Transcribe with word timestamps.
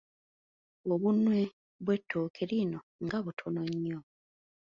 Obunwe 0.93 1.39
bw’ettooke 1.83 2.43
lino 2.51 2.79
nga 3.03 3.17
butono 3.25 3.61
nnyo! 3.71 3.99